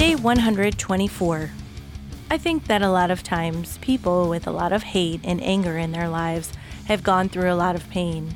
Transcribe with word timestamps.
Day 0.00 0.14
124. 0.14 1.50
I 2.30 2.38
think 2.38 2.68
that 2.68 2.80
a 2.80 2.88
lot 2.88 3.10
of 3.10 3.22
times 3.22 3.76
people 3.82 4.30
with 4.30 4.46
a 4.46 4.50
lot 4.50 4.72
of 4.72 4.82
hate 4.82 5.20
and 5.24 5.42
anger 5.42 5.76
in 5.76 5.92
their 5.92 6.08
lives 6.08 6.54
have 6.86 7.02
gone 7.02 7.28
through 7.28 7.52
a 7.52 7.54
lot 7.54 7.74
of 7.74 7.90
pain. 7.90 8.34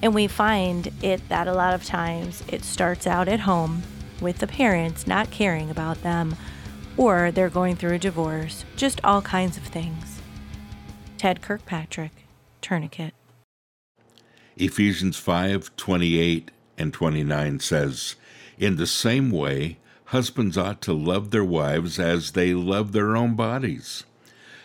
And 0.00 0.14
we 0.14 0.26
find 0.26 0.90
it 1.02 1.28
that 1.28 1.46
a 1.46 1.52
lot 1.52 1.74
of 1.74 1.84
times 1.84 2.42
it 2.48 2.64
starts 2.64 3.06
out 3.06 3.28
at 3.28 3.40
home 3.40 3.82
with 4.22 4.38
the 4.38 4.46
parents 4.46 5.06
not 5.06 5.30
caring 5.30 5.68
about 5.68 6.02
them, 6.02 6.34
or 6.96 7.30
they're 7.30 7.50
going 7.50 7.76
through 7.76 7.96
a 7.96 7.98
divorce, 7.98 8.64
just 8.74 8.98
all 9.04 9.20
kinds 9.20 9.58
of 9.58 9.64
things. 9.64 10.22
Ted 11.18 11.42
Kirkpatrick, 11.42 12.24
Tourniquet. 12.62 13.12
Ephesians 14.56 15.18
5 15.18 15.76
28 15.76 16.50
and 16.78 16.90
29 16.90 17.60
says, 17.60 18.16
In 18.56 18.76
the 18.76 18.86
same 18.86 19.30
way, 19.30 19.76
husbands 20.12 20.58
ought 20.58 20.82
to 20.82 20.92
love 20.92 21.30
their 21.30 21.44
wives 21.44 21.98
as 21.98 22.32
they 22.32 22.52
love 22.52 22.92
their 22.92 23.16
own 23.16 23.34
bodies. 23.34 24.04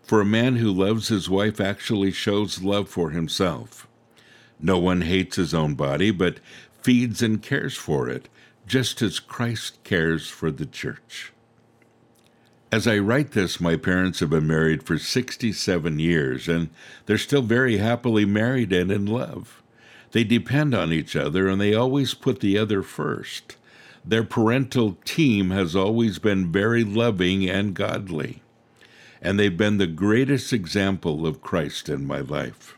For 0.00 0.20
a 0.20 0.24
man 0.24 0.56
who 0.56 0.70
loves 0.70 1.08
his 1.08 1.28
wife 1.28 1.60
actually 1.60 2.12
shows 2.12 2.62
love 2.62 2.88
for 2.88 3.10
himself. 3.10 3.88
No 4.60 4.78
one 4.78 5.00
hates 5.00 5.34
his 5.34 5.52
own 5.52 5.74
body, 5.74 6.12
but 6.12 6.38
feeds 6.80 7.22
and 7.22 7.42
cares 7.42 7.76
for 7.76 8.08
it, 8.08 8.28
just 8.68 9.02
as 9.02 9.18
Christ 9.18 9.82
cares 9.82 10.28
for 10.28 10.52
the 10.52 10.64
church. 10.64 11.32
As 12.70 12.86
I 12.86 12.98
write 12.98 13.32
this, 13.32 13.60
my 13.60 13.74
parents 13.74 14.20
have 14.20 14.30
been 14.30 14.46
married 14.46 14.84
for 14.84 14.96
67 14.96 15.98
years, 15.98 16.46
and 16.46 16.70
they're 17.06 17.18
still 17.18 17.42
very 17.42 17.78
happily 17.78 18.24
married 18.24 18.72
and 18.72 18.92
in 18.92 19.06
love. 19.06 19.60
They 20.12 20.22
depend 20.22 20.72
on 20.72 20.92
each 20.92 21.16
other, 21.16 21.48
and 21.48 21.60
they 21.60 21.74
always 21.74 22.14
put 22.14 22.38
the 22.38 22.56
other 22.56 22.84
first. 22.84 23.56
Their 24.04 24.24
parental 24.24 24.98
team 25.04 25.50
has 25.50 25.76
always 25.76 26.18
been 26.18 26.50
very 26.50 26.82
loving 26.82 27.48
and 27.48 27.72
godly, 27.72 28.42
and 29.20 29.38
they've 29.38 29.56
been 29.56 29.78
the 29.78 29.86
greatest 29.86 30.52
example 30.52 31.24
of 31.26 31.40
Christ 31.40 31.88
in 31.88 32.06
my 32.06 32.18
life. 32.18 32.76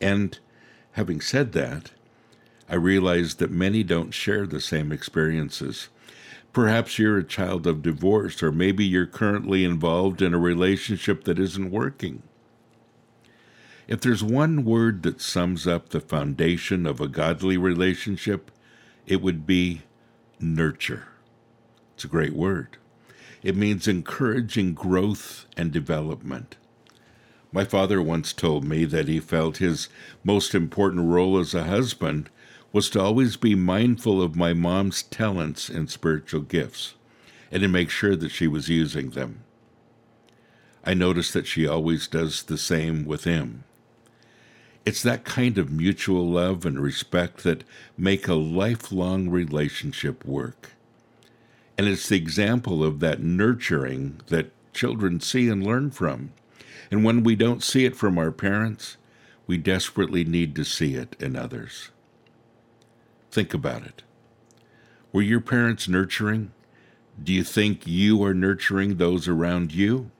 And 0.00 0.38
having 0.92 1.22
said 1.22 1.52
that, 1.52 1.92
I 2.68 2.74
realize 2.74 3.36
that 3.36 3.50
many 3.50 3.82
don't 3.82 4.12
share 4.12 4.46
the 4.46 4.60
same 4.60 4.92
experiences. 4.92 5.88
Perhaps 6.52 6.98
you're 6.98 7.18
a 7.18 7.24
child 7.24 7.66
of 7.66 7.82
divorce, 7.82 8.42
or 8.42 8.52
maybe 8.52 8.84
you're 8.84 9.06
currently 9.06 9.64
involved 9.64 10.20
in 10.20 10.34
a 10.34 10.38
relationship 10.38 11.24
that 11.24 11.38
isn't 11.38 11.70
working. 11.70 12.22
If 13.88 14.02
there's 14.02 14.22
one 14.22 14.64
word 14.64 15.02
that 15.02 15.20
sums 15.22 15.66
up 15.66 15.88
the 15.88 16.00
foundation 16.00 16.84
of 16.86 17.00
a 17.00 17.08
godly 17.08 17.56
relationship, 17.56 18.50
it 19.06 19.22
would 19.22 19.46
be 19.46 19.82
nurture. 20.40 21.08
It's 21.94 22.04
a 22.04 22.08
great 22.08 22.34
word. 22.34 22.78
It 23.42 23.56
means 23.56 23.88
encouraging 23.88 24.74
growth 24.74 25.46
and 25.56 25.72
development. 25.72 26.56
My 27.52 27.64
father 27.64 28.00
once 28.00 28.32
told 28.32 28.64
me 28.64 28.84
that 28.86 29.08
he 29.08 29.20
felt 29.20 29.58
his 29.58 29.88
most 30.24 30.54
important 30.54 31.06
role 31.06 31.38
as 31.38 31.54
a 31.54 31.64
husband 31.64 32.30
was 32.72 32.88
to 32.90 33.00
always 33.00 33.36
be 33.36 33.54
mindful 33.54 34.22
of 34.22 34.34
my 34.36 34.54
mom's 34.54 35.02
talents 35.02 35.68
and 35.68 35.90
spiritual 35.90 36.40
gifts 36.40 36.94
and 37.50 37.60
to 37.62 37.68
make 37.68 37.90
sure 37.90 38.16
that 38.16 38.30
she 38.30 38.48
was 38.48 38.70
using 38.70 39.10
them. 39.10 39.44
I 40.84 40.94
notice 40.94 41.32
that 41.32 41.46
she 41.46 41.66
always 41.66 42.08
does 42.08 42.44
the 42.44 42.58
same 42.58 43.04
with 43.04 43.24
him. 43.24 43.64
It's 44.84 45.02
that 45.02 45.24
kind 45.24 45.58
of 45.58 45.70
mutual 45.70 46.28
love 46.28 46.66
and 46.66 46.80
respect 46.80 47.44
that 47.44 47.64
make 47.96 48.26
a 48.26 48.34
lifelong 48.34 49.28
relationship 49.28 50.24
work. 50.24 50.72
And 51.78 51.86
it's 51.86 52.08
the 52.08 52.16
example 52.16 52.82
of 52.82 53.00
that 53.00 53.22
nurturing 53.22 54.20
that 54.26 54.50
children 54.72 55.20
see 55.20 55.48
and 55.48 55.64
learn 55.64 55.90
from. 55.90 56.32
And 56.90 57.04
when 57.04 57.22
we 57.22 57.36
don't 57.36 57.62
see 57.62 57.84
it 57.84 57.96
from 57.96 58.18
our 58.18 58.32
parents, 58.32 58.96
we 59.46 59.56
desperately 59.56 60.24
need 60.24 60.54
to 60.56 60.64
see 60.64 60.94
it 60.94 61.16
in 61.20 61.36
others. 61.36 61.90
Think 63.30 63.54
about 63.54 63.84
it. 63.84 64.02
Were 65.12 65.22
your 65.22 65.40
parents 65.40 65.88
nurturing? 65.88 66.52
Do 67.22 67.32
you 67.32 67.44
think 67.44 67.86
you 67.86 68.22
are 68.24 68.34
nurturing 68.34 68.96
those 68.96 69.28
around 69.28 69.72
you? 69.72 70.10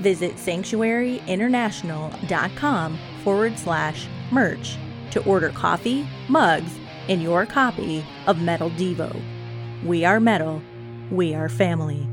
Visit 0.00 0.36
sanctuaryinternational.com 0.36 2.98
forward 3.22 3.58
slash 3.58 4.08
merch 4.30 4.76
to 5.10 5.22
order 5.24 5.48
coffee, 5.50 6.08
mugs, 6.28 6.72
and 7.08 7.22
your 7.22 7.46
copy 7.46 8.04
of 8.26 8.40
Metal 8.40 8.70
Devo. 8.70 9.20
We 9.84 10.04
are 10.04 10.20
metal. 10.20 10.62
We 11.10 11.34
are 11.34 11.48
family. 11.48 12.09